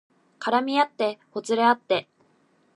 [0.39, 2.09] 絡みあってほつれあって